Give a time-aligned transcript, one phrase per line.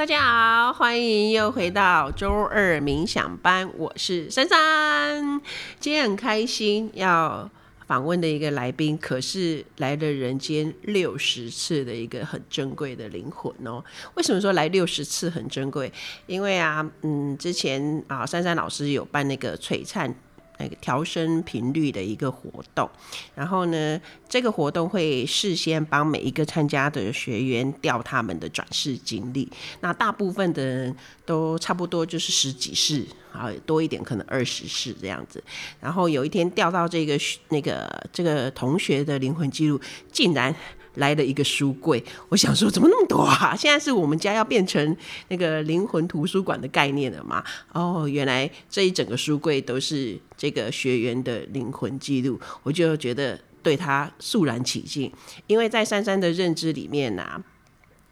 [0.00, 5.38] 大家好，欢迎又回到周二冥想班，我是珊珊。
[5.78, 7.50] 今天很开心要
[7.86, 13.84] 访问的一个来宾，可是来了人间六十次的一个很珍贵的灵魂哦。
[14.14, 15.92] 为什么说来六十次很珍贵？
[16.24, 20.14] 因为啊，嗯，之前啊，珊珊老师有办那个璀璨。
[20.60, 22.88] 那个调声频率的一个活动，
[23.34, 29.50] 然后呢，这个活动会事先帮每一个参加的学员调他们的转世经历。
[29.80, 35.42] 那大部分的人都差不多就是十几世，啊，多一点可能二十世这样子。
[35.80, 37.18] 然后有一天调到这个
[37.48, 39.80] 那个这个同学的灵魂记录，
[40.12, 40.54] 竟然。
[40.96, 43.54] 来了一个书柜，我想说怎么那么多啊？
[43.56, 44.96] 现在是我们家要变成
[45.28, 47.44] 那个灵魂图书馆的概念了吗？
[47.72, 55.12] 哦，原来这一整个书柜都是这个学员的灵魂记录，我就觉得对他肃然起敬。
[55.46, 57.38] 因为在珊珊的认知里面呐、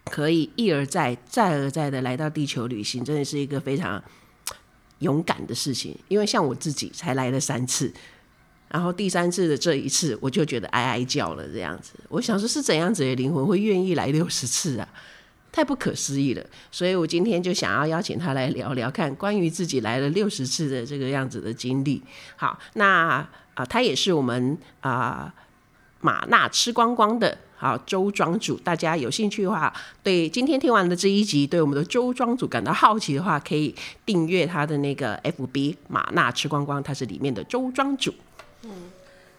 [0.04, 4.04] 可以一而再、再而再的来到地球旅行，真的是一个非常
[4.98, 5.96] 勇敢的事情。
[6.08, 7.90] 因为像我自己才来了三次。
[8.68, 11.94] 然后第三次的这一次，我就觉得哀哀叫了这样子。
[12.10, 14.86] 我想说，是怎样子的灵魂会愿意来六十次啊？
[15.50, 16.44] 太不可思议了。
[16.70, 22.02] 所以我今天就想要邀请他来聊聊看关于自己来了六十次的这个样子的经历。
[22.36, 25.32] 好，那啊、他也是我们啊、呃、
[26.00, 28.56] 玛纳吃光光的好周庄主。
[28.56, 33.74] 大家有兴趣的话，对今天听完的这一集，对我们的周庄主感到好奇的话，可以
[34.06, 38.14] 订阅他的那个 FB 马纳吃光光，他是里面的周庄主。
[38.62, 38.70] 嗯，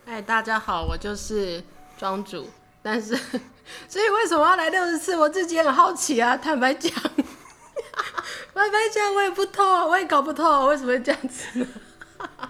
[0.05, 1.63] 哎，大家好，我就是
[1.97, 2.49] 庄主，
[2.91, 3.15] 但是，
[3.87, 5.15] 所以为什么要来六十次？
[5.15, 6.35] 我自己也很好奇啊。
[6.35, 6.91] 坦白讲，
[8.51, 11.67] 坦白讲，我也不透啊，我也搞不透，为什么会这样子？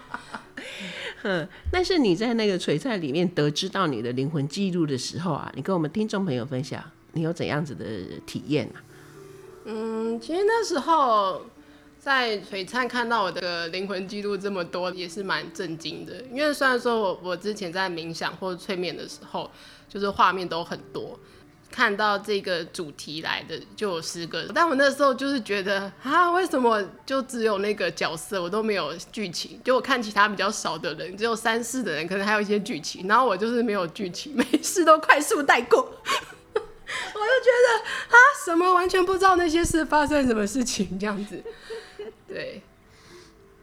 [1.24, 7.84] 嗯，但是你在那个璀璨里面得知到你的灵魂记录的时候啊，你跟我们听众朋友分享，你有怎样子的
[8.24, 8.80] 体验啊？
[9.66, 11.42] 嗯，其实那时候。
[12.02, 16.14] 在璀璨看到我的灵魂记录这么多，也是蛮震惊的。
[16.32, 19.50] 因为虽然说我我之前在冥想或者催眠的时候，
[19.90, 21.18] 就是画面都很多，
[21.70, 29.60] 看到这个主题来的就有十个，但我那时候就是觉得啊，为什么就只有那个角色，我都没有剧情？
[29.64, 38.72] 就我看其他比较少的人，只有三四的人可能还有一些剧情，然后我就是没有剧情，每事都快速带过， 我就觉得啊，什么？
[38.74, 41.42] 完全不知道那些事发生什么事情这样子。
[42.26, 42.62] 对，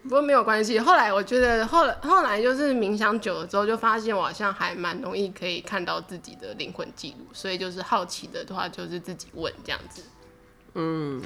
[0.07, 0.79] 不过没有关系。
[0.79, 10.03] 后来我觉得后来后来就是冥想久了之后，就发现我好像还蛮容易可以看到自己的灵魂记录，所以就是好奇的话，就是自己问这样子。
[10.75, 11.21] 嗯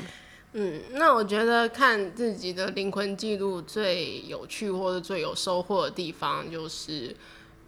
[0.53, 7.15] 嗯，那我觉得看自己的灵魂记录最有趣或者最有收获的地方，就是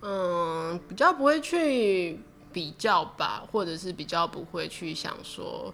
[0.01, 2.19] 嗯，比较不会去
[2.51, 5.71] 比较吧，或者是比较不会去想说，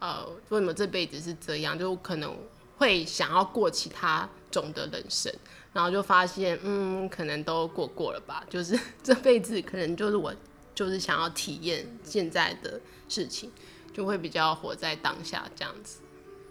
[0.00, 2.36] 呃，为什么这辈子是这样，就可能。
[2.80, 5.32] 会想要过其他种的人生，
[5.72, 8.44] 然后就发现，嗯，可能都过过了吧。
[8.50, 10.34] 就是 这辈子可能就是我，
[10.74, 13.50] 就是想要体验现在的事情，
[13.92, 16.00] 就会比较活在当下这样子。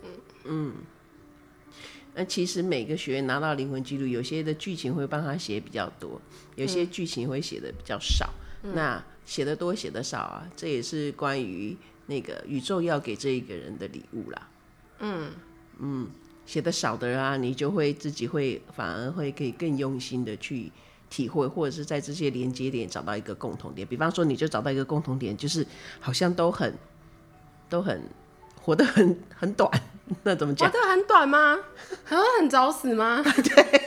[0.03, 0.09] 嗯
[0.45, 0.73] 嗯。
[2.15, 6.19] 那其实每个学员拿到灵魂记录，有些的剧情会帮他写比较多，
[6.55, 8.29] 有些剧情会写的比较少。
[8.63, 11.77] 嗯、那写的多写的少啊，这也是关于
[12.07, 14.49] 那个宇宙要给这一个人的礼物啦。
[14.99, 15.31] 嗯。
[15.81, 16.09] 嗯，
[16.49, 20.71] 写的少的啊，你就会自己会反而会可以更用心的去
[21.07, 23.87] 体会，或者是在这些连接点找到一个共同点。
[23.87, 25.63] 比方说，你就找到一个共同点，就是
[25.99, 26.73] 好像都很
[27.69, 28.01] 都很
[28.59, 29.69] 活得很很短，
[30.23, 30.71] 那怎么讲？
[30.71, 31.55] 活得很短吗？
[32.03, 33.21] 还会很早死吗？
[33.45, 33.81] 对，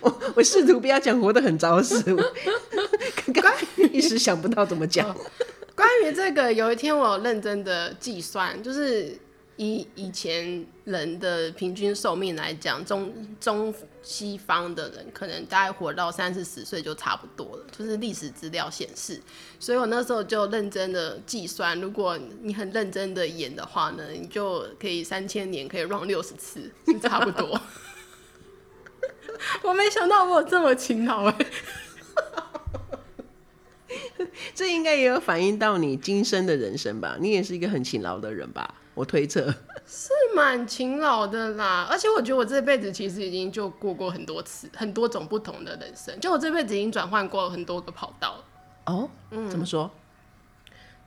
[0.00, 2.20] 我我试图不要讲活得很早死，我
[3.32, 3.54] 刚刚
[3.92, 5.16] 一时想不到怎么讲。
[5.76, 9.16] 关于这个，有一天我有认真的计算，就是。
[9.56, 13.72] 以以前人的平均寿命来讲，中中
[14.02, 19.20] 西方的人可能大概活到三四十岁就差不多了，就是历史资料显示。
[19.58, 27.58] 所以我那时候就认真的计算，如果你很认真的演的话呢，你就可以三千年可以 run 六十次，就差不多。
[29.62, 31.46] 我没想到我有这么勤劳哎，
[34.54, 37.16] 这应该也有反映到你今生的人生吧？
[37.18, 38.74] 你也是一个很勤劳的人吧？
[38.96, 39.54] 我推测
[39.86, 46.18] 是蛮勤劳的啦，而且我觉得我这辈子其实已经就过过很多次，很多种不同的人生。
[46.18, 48.44] 就我这辈子已经转换过很多个跑道了。
[48.86, 49.90] 哦，嗯，怎么说？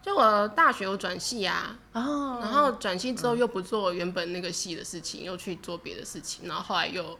[0.04, 7.18] 就我大学有转系啊，哦，然后转系之后又不做原本那个系的事情，又去做别的事情，然后后来又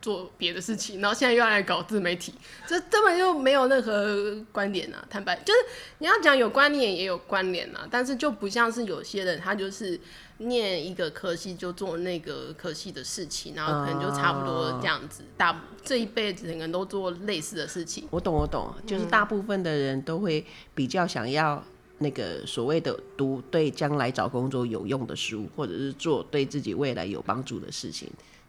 [0.00, 2.34] 做别的事情，然后现在又要来搞自媒体，
[2.66, 5.04] 这根本就没有任何观点啊！
[5.10, 5.58] 坦白就是
[5.98, 9.98] 你要讲有关联也有关联啊，但是就不像是有些人他就是
[10.38, 18.06] 念一个科系就做那个科系的事情，然后可能就差不多这样子，哦、大这一辈子可能都做类似的事情。
[18.10, 21.62] 我懂，我懂，就是大部分的人都会比较想要
[21.98, 28.08] 那个所谓的读对将来找工作有用的书，或者是做对自己未来有帮助的事情，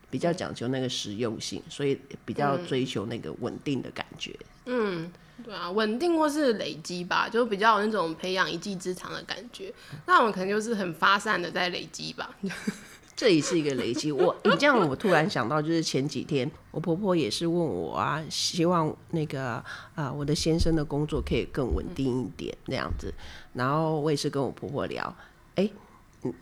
[0.09, 4.35] 比较讲究那个实用性，所以比较追求那个稳定的感觉。
[4.65, 5.11] 嗯。
[5.41, 9.73] 对啊，稳定或是累积吧，就比较有那种培养一技之长的感觉。
[10.06, 12.29] 那我们可能就是很发散的在累积吧。
[13.15, 14.11] 这也是一个累积。
[14.11, 19.63] 我 你这样，我突然想到，就是前几天我婆婆也是问我啊，希望那个啊、
[19.95, 23.13] 呃，我的先生的工作可以更稳定一点那样子。
[23.53, 25.15] 然后我也是跟我婆婆聊，
[25.56, 25.69] 哎，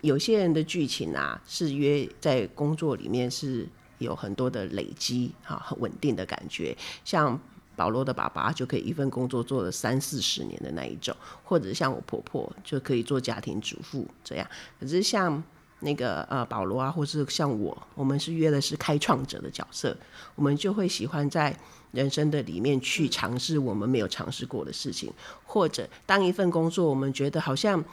[0.00, 3.66] 有些人的剧情啊，是约在工作里面是
[3.98, 7.38] 有很多的累积，哈，很稳定的感觉，像。
[7.78, 11.14] 保罗的爸爸就可以一份工作做了三四十年的那一种，
[11.44, 14.44] 或者像我婆婆就可以做家庭主妇这样。
[14.80, 15.40] 可是像
[15.78, 19.96] 那个呃保罗啊，或是像我，我们是约的是开创者的角色，
[20.34, 21.56] 我们就会喜欢在
[21.92, 25.12] 人生的里面去尝试我们没有尝试过的事情，
[25.46, 27.84] 或者当一份工作我们觉得好像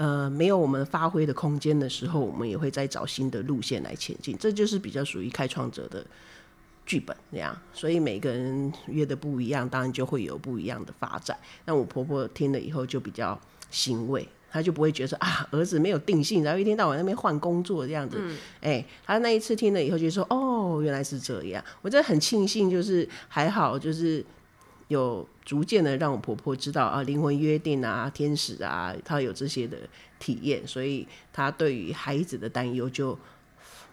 [0.00, 4.34] 呃没有我们发挥的空间的时候，我们也会再找新的路线来前进。
[4.38, 6.04] 这就是比较属于开创者的。
[6.86, 11.38] 剧本那样，所以每个人约的不一样，当然就会有不一样的发展。
[11.64, 13.38] 那我婆婆听了以后就比较
[13.70, 18.18] 欣慰，她就不会觉得啊，儿子没有定性，然后一天到晚那边换工作这样子。
[18.60, 21.62] 哎、嗯，她、欸、那一次听了以后就说哦，原来是这样。
[21.80, 24.24] 我真的很庆幸，就是还好，就是
[24.90, 29.78] 有逐渐的让我婆婆知道啊，灵魂约定啊，天使啊，她有这些的
[30.18, 33.18] 体验，所以她对于孩子的担忧就。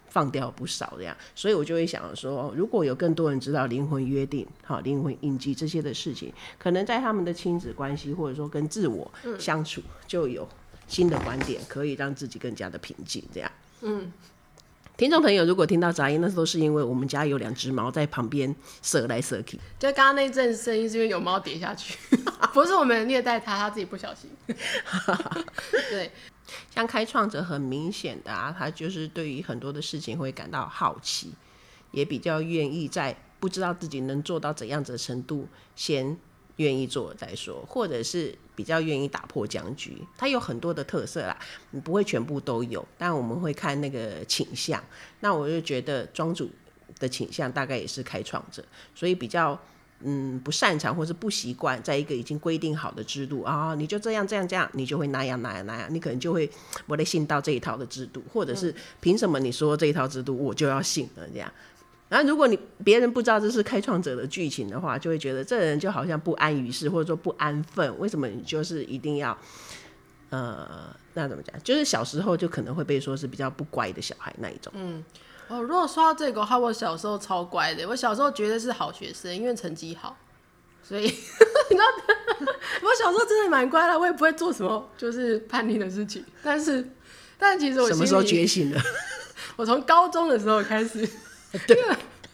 [0.09, 10.47] 放掉不少这样，所以我就会想说，如果有更多人知道灵魂约定、好灵魂印记这些的事情，可能在他们的亲子关系或者说跟自我相处，就有
[10.87, 13.21] 新的观点，可以让自己更加的平静。
[13.31, 13.51] 这样，
[13.81, 14.11] 嗯，
[14.97, 19.59] 听众朋友如果听到杂音，那都是因为我们家有两只猫在旁边射来射去。
[19.77, 21.95] 就刚刚那阵声音，是因为有猫跌下去，
[22.51, 24.31] 不是我们虐待它，它自己不小心。
[25.91, 26.11] 对。
[26.73, 31.31] 像开创者很明显的啊，他就是对于很多的事情会感到好奇，
[31.91, 36.17] 也比较愿意在不知道自己能做到怎样子的程度，先
[36.57, 39.97] 愿意做再说，或者是比较愿意打破僵局。
[40.17, 41.35] 它有很多的特色啦，
[41.71, 44.83] 你不会全部都有，但我们会看那个倾向。
[45.21, 46.49] 那我就觉得庄主
[46.99, 48.63] 的倾向大概也是开创者，
[48.93, 49.59] 所以比较。
[50.01, 56.47] 嗯，不擅长或是不习惯，在一个已经规定好的制度啊，你就这样这样这样，你就会那样那样那样，你可能就会
[56.85, 58.71] 我得信到这一套的制度，或者是
[59.01, 61.51] 凭什么你说这一套制度我就要信了这样。
[62.09, 67.99] 然后如果你别人不知道这是开创者的剧情的话，就会觉得这人就好像不安于世，或者说不安分。
[67.99, 69.37] 为什么你就是一定要？
[70.29, 71.55] 呃，那怎么讲？
[71.63, 74.71] 就是小时候就可能会被说是比较不乖的小孩那一种。
[74.75, 75.03] 嗯。
[75.47, 77.87] 哦，如果说到这个的话，我小时候超乖的。
[77.87, 80.17] 我小时候绝对是好学生，因为成绩好，
[80.83, 81.85] 所以你知道，
[82.81, 86.21] 我小时候真的蛮乖的，我也不会做什么就是叛逆的事情。
[86.43, 86.85] 但是，
[87.37, 88.77] 但其实我什么时候觉醒的？
[89.55, 91.07] 我从高中的时候开始，
[91.67, 91.77] 对，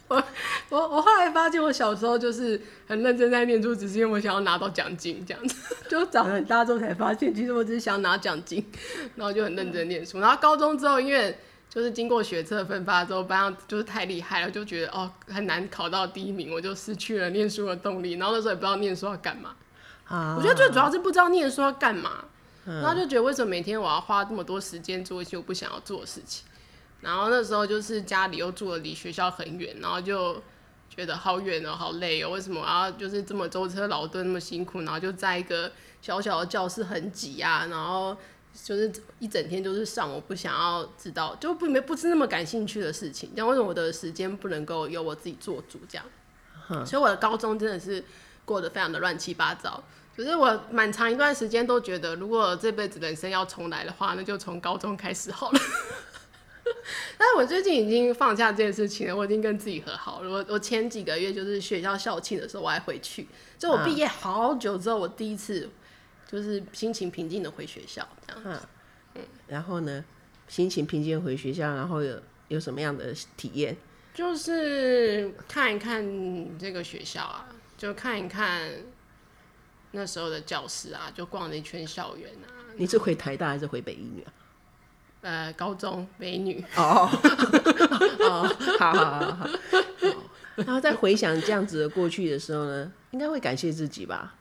[0.08, 0.22] 我
[0.70, 5.74] 我我后来发现，我小时候就是很认真在念书，只是因为我想要拿到奖金这样子。
[5.88, 8.64] 就长很大之后才发现，其实我只是想拿奖金，
[9.14, 10.18] 然后就很认真念书。
[10.18, 11.38] 然后高中之后，因为
[11.70, 18.14] 就是经过学测分发之后，班上就是太厉害了，就觉得哦很难考到第一名，我就失去了念书的动力。
[18.14, 19.54] 然后那时候也不知道念书要干嘛。
[20.06, 22.24] 啊，我觉得最主要是不知道念书要干嘛，
[22.66, 26.44] 嗯，然后就觉得为什么每天我要花这么多时间做一些我不想要做的事情。
[27.04, 30.42] 然后那时候就是家里又住的离学校很远，然后就
[30.88, 35.70] 觉得好远哦，好累哦，为什么我要就是这么舟车劳顿那么辛苦，然后就在一个
[36.02, 38.16] 小小的教室很挤啊，然后。
[38.62, 43.28] 就是一整天都是上我不想要知道，就不没不是那么感兴趣的事情。
[43.34, 45.80] 这样为什么我的时间不能够由我自己做主？
[45.88, 46.06] 这样，
[46.70, 48.04] 嗯，所以我的高中真的是
[48.44, 49.82] 过得非常的乱七八糟。
[50.16, 55.60] 可是我蛮长一段时间都觉得，如果这辈子人生要重来的话，那就从高中开始好了。
[57.18, 60.30] 但是我最近已经放下这件事情了，我已经跟自己和好了。
[60.30, 63.28] 我我前几个月就是学校校庆的时候，我还回去。
[63.58, 65.70] 就我毕业好久之后，我第一次。
[66.26, 68.66] 就是心情平静的回学校，这样子。
[69.14, 70.04] 嗯，然后呢，
[70.48, 73.76] 心情平静回学校，然后有有什么样的体验？
[74.12, 78.68] 就是看一看这个学校啊，就看一看
[79.92, 82.50] 那时候的教室啊，就逛了一圈校园啊。
[82.74, 84.32] 你是回台大还是回北医女啊？
[85.24, 86.62] 呃，高中美女。
[86.76, 87.08] 哦，
[88.20, 89.48] 哦，好好好好。
[90.56, 94.34] 然后再回想这样子的过去的时候呢，应该会感谢自己吧。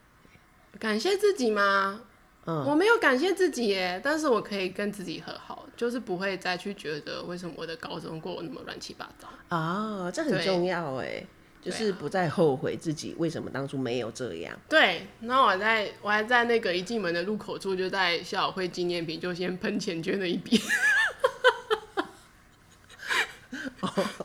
[0.78, 2.02] 感谢自己吗？
[2.46, 11.26] 嗯，我没有感谢自己耶，但是我可以跟自己和好，就是不会再去觉得为什么我的高中过得那么乱七八糟啊，这很重要哎，
[11.64, 14.60] 就是不再后悔自己为什么当初没有这样。
[14.68, 20.60] 对，然后我在我还在那个一进门的入口处，就在校友会纪念品就先喷钱捐了一笔。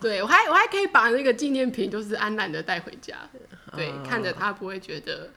[0.00, 3.16] 对，我还我还可以把那个纪念品就是安然的带回家，
[3.76, 5.30] 对，哦、看着他不会觉得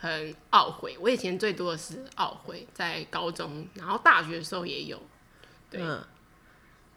[0.00, 0.96] 很懊悔。
[0.98, 5.00] 我以前最多的是懊悔，在高中，然后大学的时候也有。
[5.70, 6.02] 对，嗯、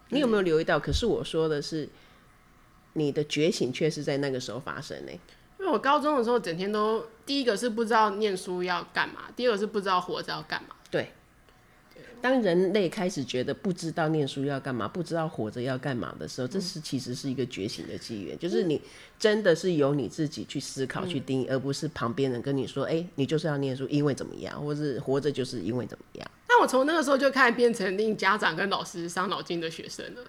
[0.08, 0.80] 你有没有留意到？
[0.80, 1.88] 可是我说的是，
[2.98, 5.12] 你的觉醒却是在那个时候发生呢？
[5.60, 10.74] 因为我高中的时候整天都，第一个是不知道念书要干嘛，第二个是不知道活着要干嘛。
[10.90, 11.10] 对。
[12.20, 18.80] 当人类开始觉得不知道念书要干嘛，不知道活着要干嘛的时候，这是其实是一个觉醒的机缘，嗯、就是你
[19.20, 30.22] 真的是由你自己去思考、去定义，嗯、而不是旁边人跟你说：“哎、欸，你就是要念书，因为怎么样，或是活着就是因为怎么样。”那我从那个时候就开始变成令家长跟老师伤脑筋的学生了，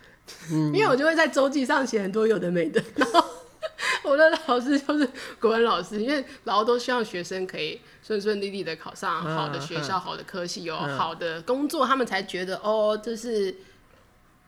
[0.51, 2.79] 嗯、因为我就会在周记上写很多有的没的。
[2.95, 3.23] 然后
[4.05, 5.09] 我的老师就是
[5.39, 13.55] 国文老师，因为老师都希望学生可以顺顺利利的考上好的学校、啊、好的科系，有好的工作，他们才觉得哦，这是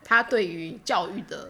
[0.04, 1.48] 他对于教育的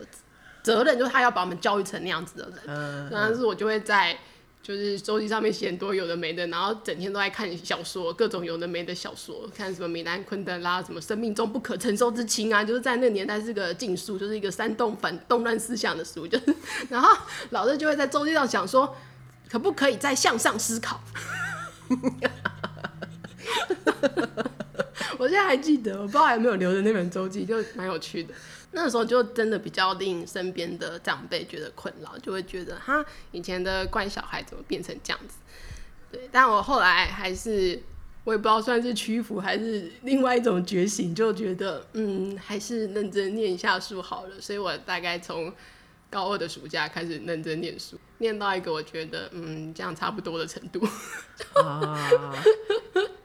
[0.63, 3.11] 责任，就是他要把我们教育成那样子的人。
[3.13, 4.19] 但是我就会在。
[4.63, 16.55] 就是周记上面写很多有的没的，然后整天都在看小说，各种有的没的小说，看什么米兰昆德拉，什么生命中不可承受之轻啊，就是在那个年代是个禁书，就是一个煽动反动乱思想的书，就是，
[16.89, 17.09] 然后
[17.51, 18.97] 老师就会在周记上想说，
[19.51, 21.01] 可不可以再向上思考？
[25.19, 28.33] 我现在还记得，我不知道还有没有留着那本周记，就蛮有趣的。
[28.75, 35.37] 那时候就真的比较令身边的长辈觉得困扰，就会觉得哈，以前的乖小孩怎么变成这样子？
[36.11, 37.83] 对，但我后来还是
[38.25, 44.41] 我也不知道算是屈服还是另外一种觉醒，就觉得嗯，还是认真念一下书好了。
[44.41, 45.53] 所以我大概从
[46.09, 50.81] 高二的暑假开始认真念书，念到一个我觉得嗯，这样差不多的程度。
[51.63, 52.35] 啊，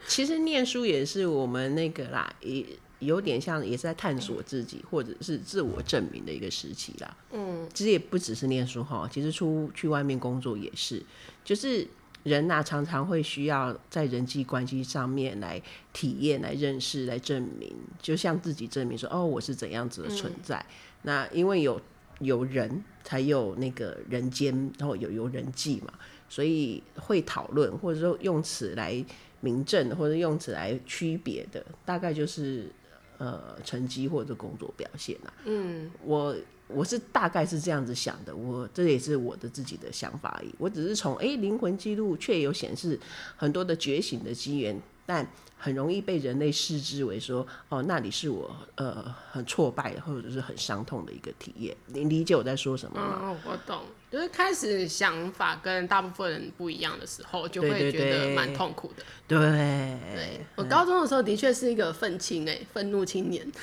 [0.08, 2.66] 其实念书也是我们那个啦，一。
[3.00, 7.18] 有点像也是在探索自己或者是自我证明的一个时期啦。
[7.32, 11.04] 嗯，其实也不只是念书哈，其实出去外面工作也是，
[11.44, 11.88] 就是
[12.24, 15.62] 人呐、啊、常常会需要在人际关系上面来
[15.94, 20.58] 体验、来认识、来证明，就像自己证明说哦，我是怎样子的存在。
[20.58, 20.74] 嗯、
[21.04, 21.80] 那因为有
[22.20, 25.94] 有人才有那个人间，然后有有人际嘛，
[26.28, 29.06] 所以会讨论或者说用词来
[29.42, 32.72] 明证或者用词来区别的，大概就是。
[33.18, 36.36] 呃，成绩或者工作表现啊，嗯，我
[36.68, 40.54] 我是大概是这样子想的，我这也是我的自己的想法而已。
[40.60, 43.00] 我只是从哎灵魂记录却有显示
[43.36, 51.76] 很多的觉醒的机缘，但很容易被人类视之为说，哦，那里是我呃很挫败或者是很伤痛的一个体验。
[51.88, 53.20] 你理解我在说什么吗？
[53.24, 59.04] 哦，我懂，就是开始想法跟大部分人不一样的时候，就会觉得蛮痛苦的。
[59.28, 63.50] 对，对，对，我高中的时候的确是一个愤青哎，愤怒青年。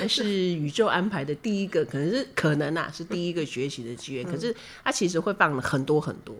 [0.00, 4.24] 但是宇宙安排的第一个，可能是可能啊，是第一个学习的机缘。
[4.24, 6.34] 可是它其实会放了很多很多。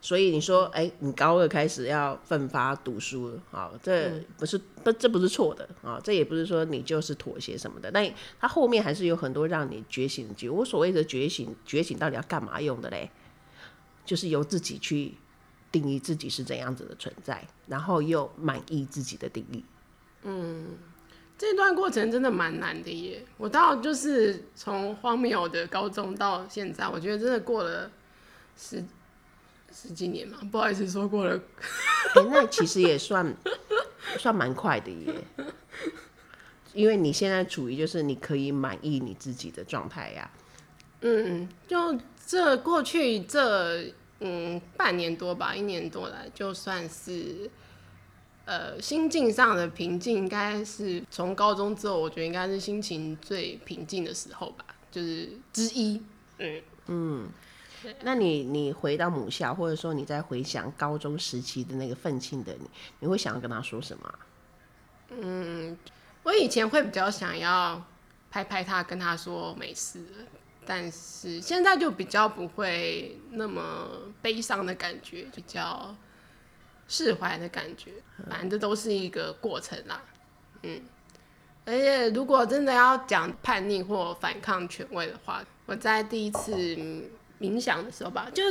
[0.00, 10.54] 所以你说，哎、欸，你高二开始要奋发读书了，好，这不是不，这不是错的啊，这也不是说你就是妥协什么的，但它后面还是有很多让你觉醒的机会。
[10.56, 13.10] 我所谓的觉醒，觉醒到底要干嘛用的嘞？
[14.04, 15.14] 就是由自己去
[15.72, 19.64] 定义自己是怎样子的存在，然后又满意自己的定义。
[20.22, 20.78] 嗯，
[21.36, 23.24] 这段过程真的蛮难的耶。
[23.36, 27.90] 我到就是从荒谬的高中到现在，我觉得真的过了
[28.56, 28.84] 十。
[29.72, 31.36] 十几年嘛，不好意思说过了。
[31.36, 33.34] 欸、那其实也算
[34.18, 35.14] 算蛮快的耶，
[36.72, 40.30] 因为你现在处于就是你可以满意你自己的状态呀。
[41.02, 41.96] 嗯，就
[42.26, 47.48] 这过去这嗯半年多吧，一年多来，就算是
[48.46, 56.02] 呃心境上的平静，应该是从高中之后，我觉得应该是心情最平静的时候吧，就是之一。
[56.38, 57.28] 嗯嗯。
[58.02, 62.68] 那你你回到母校，或者说你在回想高中时期的那个愤青的你，
[63.00, 64.18] 你会想要跟他说什么？
[65.10, 65.76] 嗯，
[66.22, 67.82] 我以前会比较想要
[68.30, 70.04] 拍拍他，跟他说没事，
[70.66, 73.88] 但是现在就比较不会那么
[74.20, 75.94] 悲伤的感觉，比较
[76.86, 77.92] 释怀的感觉。
[78.28, 80.02] 反正这都是一个过程啦。
[80.62, 80.82] 嗯，
[81.64, 87.10] 而且如果真的要讲叛逆或反抗权威的话，我在第一次。
[87.40, 88.42] 冥想的时候吧，就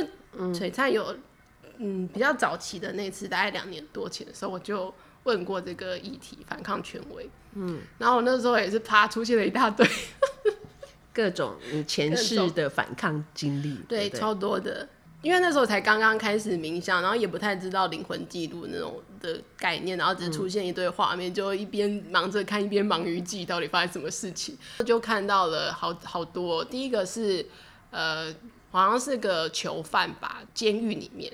[0.52, 1.16] 璀璨有
[1.78, 4.92] 嗯比较早期的那次，大概两年多前的时候，我就
[5.24, 7.28] 问过这个议题，反抗权威。
[7.54, 9.86] 嗯，然后我那时候也是啪出现了一大堆
[11.12, 14.88] 各种你前世的反抗经历，对，超多的。
[15.20, 26.64] 因为那时候才刚刚开始冥想，然后也不太知道灵魂记录那种的概念，然后只出现一堆画面，嗯、就一边忙着看，一边忙于记到底发生什么事情，就看到了好好多。
[26.64, 27.44] 第一个是
[27.90, 28.32] 呃，
[28.70, 31.32] 好像是个囚犯吧，监狱里面，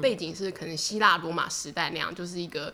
[0.00, 2.72] 背景是可能希腊罗马时代那样，就是一个。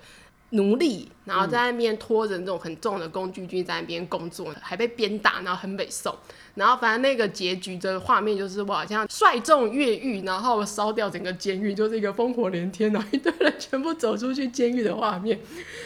[0.50, 6.16] 奴隶，然后在那边拖着那种很重的工具机在那边工作，还被鞭打，然后很北宋。
[6.54, 15.40] 然后反正那个结局的画面就是我好像率众越狱，然后烧掉整个监狱，就是一个烽火连天，然后一堆人全部走出去监狱的画面。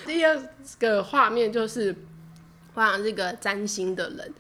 [0.04, 0.38] 第二
[0.78, 1.96] 个画面就是，
[2.74, 4.34] 好像这个占星的人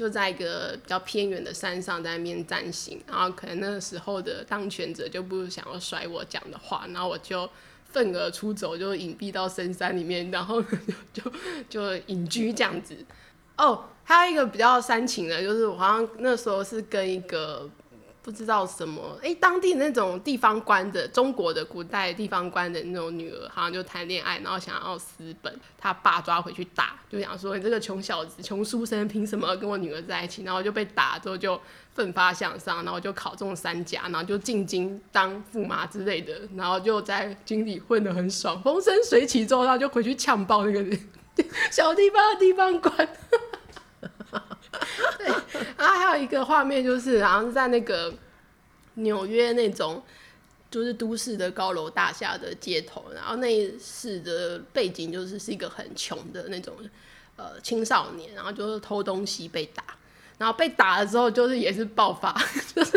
[0.00, 7.46] 就在一个比较偏远的山上在那边占星，然后可能那个时候的当权者就不想要甩我讲的话，然后我就。
[7.92, 10.62] 愤而出走，就隐蔽到深山里面，然后
[11.12, 11.20] 就，
[11.68, 12.96] 就隐居这样子。
[13.56, 17.68] 哦，还有一个比较煽情的，就是我好像那时候是跟一个
[18.22, 30.42] 不知道什么，哎、当地那种地方官的中国的古代地方官的那种女儿，好像就谈恋爱，然后想要私奔，他爸抓回去打，就想说你这个穷小子、穷书生，凭什么跟我女儿在一起？
[30.42, 31.60] 然后就被打之后就。
[31.92, 40.96] 奋发向上，然后就考中三甲，然后就进京当驸马之类的，然后就在京里混得很爽，风生水起之后，他就回去呛爆那个
[41.70, 42.96] 小地方的地方官。
[45.24, 48.12] 对，然后还有一个画面就是，好像是在那个
[48.94, 50.02] 纽约那种
[50.70, 56.74] 就是都市的高楼大厦的街头，然后那一世的背景就是是一个很穷的那种
[57.36, 59.82] 呃青少年，然后就是偷东西被打。
[60.38, 62.34] 然后被打了之后，就是也是爆发，
[62.74, 62.92] 就是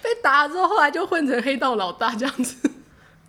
[0.00, 2.54] 被打了之后，后来就混成黑道老大这样子。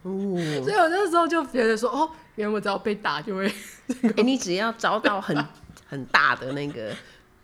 [0.04, 3.48] 哦， 所以我那时候就觉得说，哦，原来我只要被打就会，
[4.04, 5.36] 哎、欸，你只要遭到很
[5.90, 6.96] 很大的那个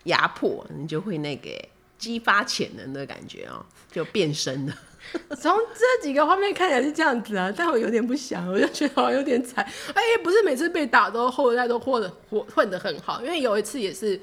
[0.08, 1.48] 压迫，你就会那个
[1.96, 4.74] 激发潜能的感觉哦，就变身了。
[5.40, 9.64] 从这几个画面看起来是这样子啊，但我有点不想，我就觉得好像有点惨。
[9.94, 14.20] 哎、欸，不是每次被打都后来都混的混混得很好，因为有一次也是。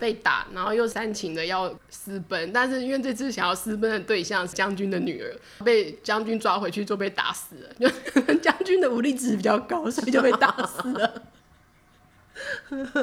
[0.00, 5.32] 被打，然后又煽情的要私奔，但是因为这次想要私奔的对象是将军的女儿，
[5.64, 7.92] 被将军抓回去就被打死了。
[8.42, 11.22] 将军的武力值比较高，所以就被打死了。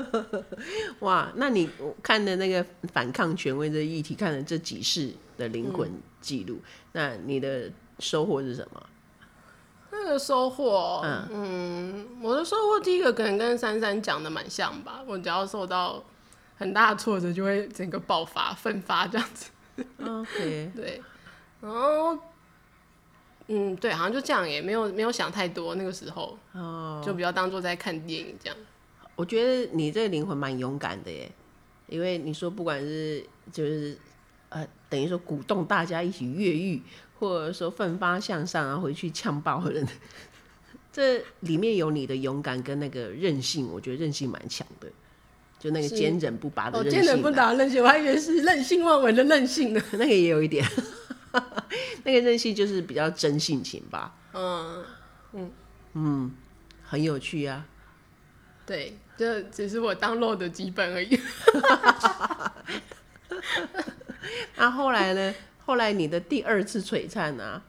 [1.00, 1.69] 哇，那你
[2.02, 5.91] 看的那个反抗权威的议题，看了这几世的灵魂
[6.22, 6.60] 记录，
[6.93, 8.84] 嗯，那你的收获是什么？
[9.91, 16.04] 那个收获，嗯，嗯，我的收获第一个可能跟珊珊讲的蛮像吧，我只要受到。
[16.56, 19.50] 很大的挫折就会整个爆发、奋发这样子。
[20.00, 21.02] OK， 对，
[21.60, 22.17] 然后，
[23.48, 25.74] 嗯，对，好像就这样，也没有没有想太多。
[25.76, 28.58] 那个时候，哦，就比较当做在看电影这样。
[29.15, 31.32] 我觉得你这个灵魂蛮勇敢的耶，
[31.88, 33.97] 因为你说不管是就是
[34.49, 36.82] 呃，等于说鼓动大家一起越狱，
[37.19, 39.88] 或者说奋发向上，然后回去呛爆人，
[40.91, 44.88] 这里面有你的勇敢跟那个韧性，我觉得韧性蛮强的。
[45.60, 49.82] 就那个坚韧不拔的韧性，坚韧不拔韧性，我还以为是任性妄为的任性呢。
[49.93, 50.67] 那个也有一点，
[52.04, 54.13] 那个韧性就是比较真性情吧。
[54.34, 54.84] 嗯
[55.32, 55.52] 嗯
[55.93, 56.32] 嗯，
[56.84, 57.65] 很有趣啊。
[58.65, 61.17] 对，这只是我当漏的基本而已。
[64.56, 65.34] 那后来呢？
[65.65, 67.62] 后来你的第二次璀璨啊，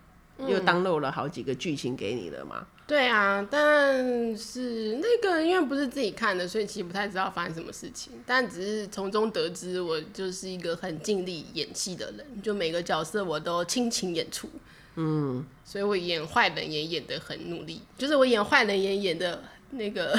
[0.48, 2.66] 又当漏了好几个剧情给你了吗？
[2.86, 8.12] 对啊，但是那个因为不是自己看的，所以其实不太知道发生什么事情。
[8.26, 14.50] 但只是从中得知，我就是一个很尽力演戏的人，就每个角色我都倾情演出。
[14.96, 20.18] 嗯，所以我演坏人也演得很努力，就是我演坏人也演的那个，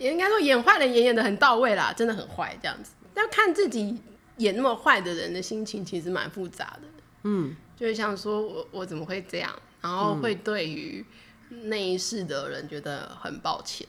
[0.00, 2.92] 也应该说演坏人演演的很到位啦，真的很坏这样子。
[3.14, 4.00] 要看自己
[4.38, 6.88] 演那么坏的人的心情，其实蛮复杂的。
[7.24, 9.52] 嗯，就是想说我我怎么会这样？
[9.82, 11.04] 然后会对于
[11.50, 13.86] 那一世的人觉得很抱歉。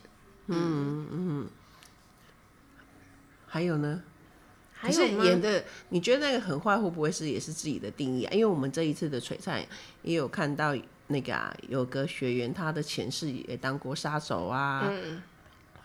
[0.47, 1.47] 嗯嗯。
[3.47, 4.03] 还有呢？
[4.73, 8.33] 还是演的，你觉得那个很坏会不会是也是自己的定义啊？
[8.33, 9.63] 因为我们这一次的璀璨
[10.01, 10.75] 也有看到
[11.07, 14.83] 那个啊，有个学员他的前世也当过杀手啊。
[14.89, 15.21] 嗯。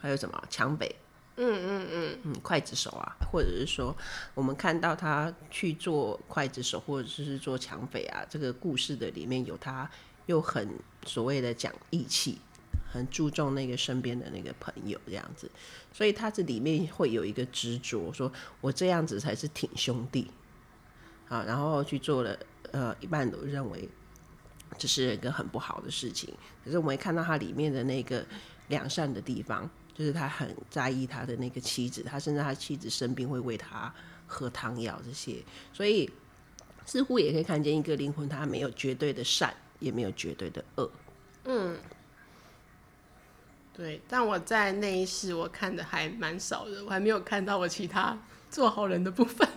[0.00, 0.94] 还有什么强匪？
[1.38, 3.94] 嗯嗯嗯嗯，刽子手啊，或者是说
[4.34, 9.90] 我们看到他去做刽子手，或者是做抢匪啊，这个故事的里面有他
[10.24, 10.66] 又很
[11.04, 12.38] 所谓的讲义气，
[12.90, 15.50] 很注重那个身边的那个朋友这样子，
[15.92, 18.32] 所以他这里面会有一个执着，说
[18.62, 20.30] 我这样子才是挺兄弟
[21.28, 22.38] 啊，然后去做了，
[22.72, 23.86] 呃，一般都认为
[24.78, 26.32] 这是一个很不好的事情。
[26.64, 28.24] 可是我们会看到他里面的那个
[28.68, 33.90] 良善的地方，就是他很在意他的那个妻子，他甚至他妻子生病会为他
[34.26, 36.10] 喝汤药这些，所以
[36.84, 40.90] 似乎也可以看见一个灵魂，他没有绝对的善，也没有绝对的恶。
[41.44, 41.78] 嗯，
[43.72, 44.02] 对。
[44.06, 48.18] 但我在那一世我看的还蛮少的，我还没有看到我其他
[48.50, 49.48] 做好人的部分。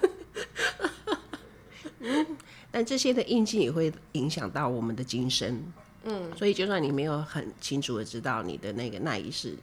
[2.00, 2.38] 嗯，
[2.72, 5.62] 但这些的印记也会影响到我们的今生。
[6.06, 9.58] 嗯，所以就算你没有很清楚的知道你的那个那一世，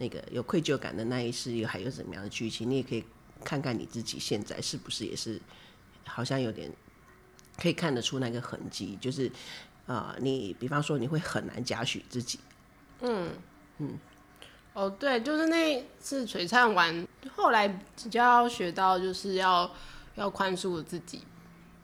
[0.00, 3.04] 那个有愧疚感的那一世，又还有怎么样的剧情，你也可以
[3.44, 5.38] 看看你自己现在是不是也是
[6.06, 6.72] 好像有点
[7.58, 9.30] 可以看得出那个痕迹，就是
[9.84, 12.40] 呃，你比方说你会很难嘉许自己。
[13.02, 13.28] 嗯
[13.76, 13.98] 嗯，
[14.72, 19.70] 哦对，就是那次璀璨完，后来比较学到就是要
[20.14, 21.20] 要宽恕自己。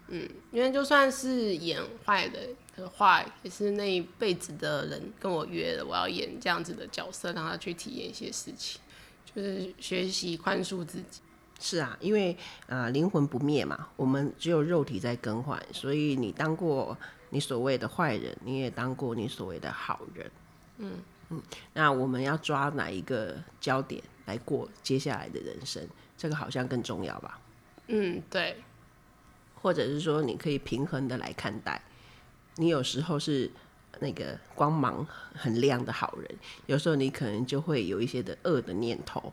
[0.09, 2.39] 嗯，因为就算是演坏的
[2.77, 8.81] 的话，也是那一辈子的人跟我约了，我要演这样子的角色，让他去体验一些事情，
[9.25, 11.21] 就是学习宽恕自己。
[11.59, 12.37] 是啊，因为
[12.69, 16.97] 啊灵魂不灭嘛，我们只有肉体在更换，所以你当过
[17.31, 20.31] 你所谓的坏人，你也当过你所谓的好人。
[20.79, 20.93] 嗯
[21.31, 25.83] 嗯，那我们要抓哪一个焦点来过接下来的人生？
[26.19, 27.41] 这个好像更重要吧？
[27.89, 28.57] 嗯，对。
[29.63, 31.83] 或者是说，你可以平衡的来看待。
[32.57, 33.51] 你有时候是
[34.01, 36.31] 那个光芒很亮的好人，
[36.67, 39.33] 有时候你可能就会有一些的恶的念头。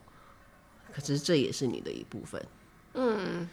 [0.93, 2.45] 可是这也是你的一部分。
[2.93, 3.47] 嗯，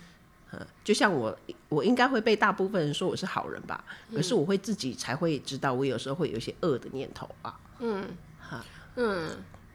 [0.85, 1.35] 就像我，
[1.70, 3.83] 我应该会被大部分人说我是好人吧？
[4.14, 7.59] 可是我会自己才会知道，我有时候会有一些恶的念头啊。
[7.78, 8.06] 嗯，
[8.38, 8.62] 哈，
[8.96, 9.30] 嗯，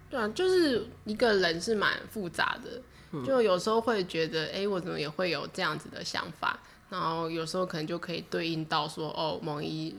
[0.10, 6.60] 对啊，就是一个人是蛮复杂的，就有时候会觉得，哎、欸，我怎么也会有这样子的想法。
[7.00, 9.94] 然后有时候可能就可以对应到说，哦，某一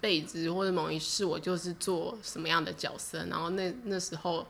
[0.00, 4.46] 辈子或者某一世，我就是做什么样的角色，然后那那时候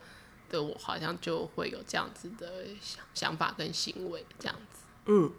[0.51, 4.81] 的我好像就会有这样子的想想法跟行为，这样子。
[5.07, 5.31] 嗯，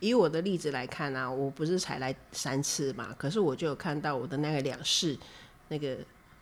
[0.00, 5.18] 以我的例子来看、啊，我不是才来三次嘛，可是我就有看到我的那个两世，
[5.68, 5.98] 那个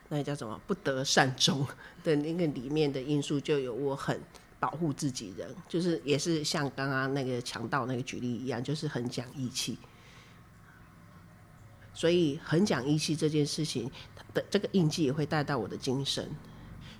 [0.09, 1.65] 那个叫什么不得善终
[2.03, 4.21] 的那个里面的因素，就有我很。
[4.59, 9.77] 保护自己人，就是也是像刚刚那个强盗那个举例一样，就是很讲义气。
[11.93, 13.89] 所以很讲义气这件事情
[14.31, 16.29] 的这个印记也会带到我的精神，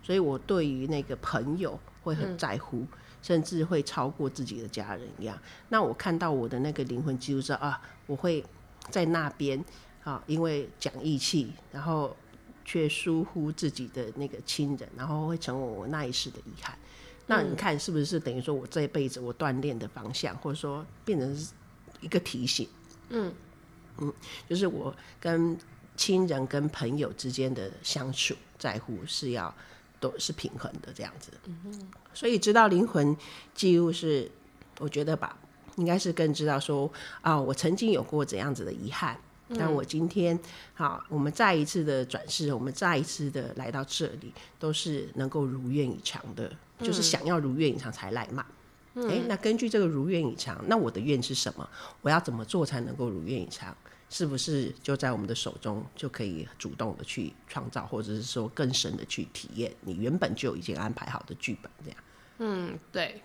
[0.01, 2.83] 所以我对于那个朋友会很在乎，
[3.21, 5.39] 甚至会超过自己的家人一样。
[5.69, 8.43] 那我看到我的那个灵魂记录说啊，我会
[8.89, 9.63] 在那边
[10.03, 12.17] 啊，因为讲义气，然后
[12.65, 16.75] 却疏忽自己的那个亲人，然后会成为我那一世的遗憾。
[17.27, 21.47] 那你看是不是等于说我这一辈子我锻炼的方向，或者说变成
[22.01, 22.67] 一个提醒？
[23.09, 23.31] 嗯
[23.99, 24.13] 嗯，
[24.49, 25.57] 就是我跟
[25.95, 29.53] 亲人跟朋友之间的相处在乎是要
[29.99, 31.31] 都是平衡的这样子。
[31.45, 33.15] 嗯哼，所以知道灵魂
[33.53, 34.29] 记录是，
[34.79, 35.37] 我觉得吧，
[35.75, 39.19] 应该是更知道说啊，我曾经有过怎样子的遗憾。
[39.57, 40.37] 但我今天
[40.73, 48.45] 好，我们再一次的转世，我们再一次的来到这里，都是能够如愿以偿的，就是想要如愿以偿才来嘛。
[48.95, 51.69] 哎、那根据这个如愿以偿，那我的愿是什么？
[52.01, 53.75] 我要怎么做才能够如愿以偿？
[54.09, 61.99] 是不是就在我们的手中就可以主动的去创造，或者是说更深的去体验你原本就已经安排好的剧本这样？
[62.39, 63.21] 嗯，对。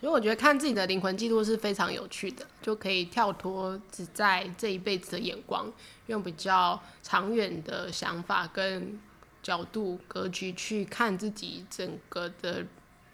[0.00, 5.72] 所以我觉得看自己的灵魂记录是非常有趣的，就可以跳脱只在这一辈子的眼光，
[6.08, 8.98] 用比较长远的想法跟
[9.42, 12.64] 角度格局去看自己整个的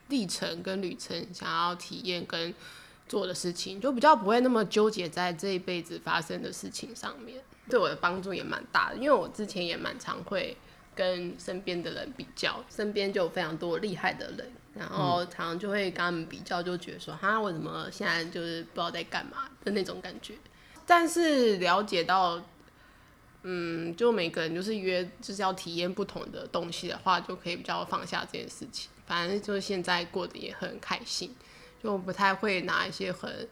[0.09, 2.55] 历程跟旅程，想要体验跟
[3.09, 8.97] 做的事情，就比较不会那么纠结在这一辈子发生的事情上面，对我的帮助也蛮大的。
[8.97, 10.57] 因为我之前也蛮常会
[10.95, 14.51] 跟身边的人比较，身边就有非常多厉害的人。
[14.79, 20.35] 然后常常就会跟他们比较，就觉得说，哈，我怎么现在就是不知道在干嘛的那种感觉。
[20.85, 22.39] 但是了解到，
[23.49, 28.91] 嗯，就每个人就是约就是要体验不同的东西的话，就可以比较放下这件事情。
[29.07, 31.33] 反正就是现在过得也很开心，
[31.81, 33.49] 就不太会拿一些很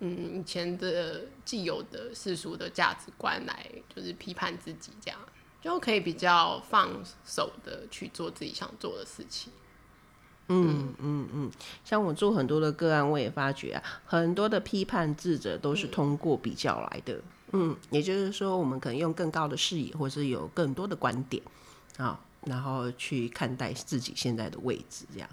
[0.00, 5.20] 嗯以前的既有的世俗的价值观来就是批判自己，这样
[5.62, 6.90] 就可以比较放
[7.24, 9.52] 手的去做自己想做的事情。
[10.48, 11.50] 嗯嗯嗯，
[11.84, 17.14] 像我做很多的个案，我也发觉啊，很多的批判智者都是通过比较来的。
[17.14, 17.22] 嗯，
[17.56, 21.42] 嗯，也就是说，我们可能用更高的视野，或是有更多的观点
[21.96, 25.28] 啊，然后去看待自己现在的位置，这样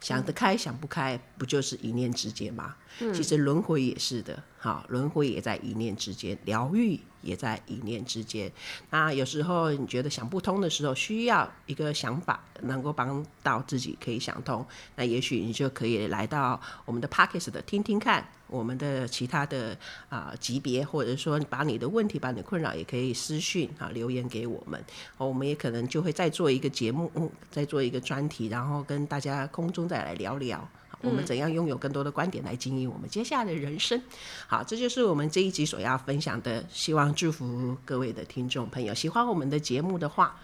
[0.00, 2.76] 想得开，想不开，不就是一念之间吗？
[3.00, 8.50] 嗯，其实轮回也是的，好，轮回也在一念之间，疗愈也在一念之间。
[8.90, 14.66] 那有时候你觉得想不通的时候，需要一个想法能够帮到自己可以想通，
[14.96, 24.84] 那也许你就可以来到我们的 Podcast 的听听看，我们的其他的啊、级别，或者说把你的问题、把你的困扰也可以私讯啊留言给我们，
[25.18, 30.68] 我们也可能就会再做一个节目，嗯，再做一个专题，然后跟大家空中再来聊聊。
[31.02, 34.02] 我们怎样拥有更多的观点来经营我们接下来的人生？
[34.46, 36.64] 好，这就是我们这一集所要分享的。
[36.68, 40.36] 希望祝福各位的听众朋友，喜欢我们的节目的话，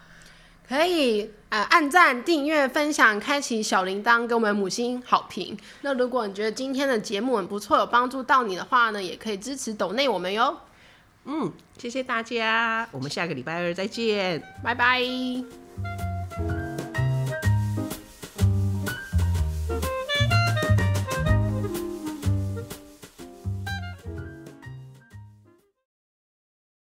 [0.67, 5.57] 可以呃按赞、订阅、分享、开启小铃铛，给我们五星好评。
[5.81, 10.57] 那如果你觉得今天的节目很不错，有帮助到你的话呢，也可以支持抖内我们哟。
[11.25, 16.14] 嗯，谢谢大家，我们下个礼拜二再见，拜拜。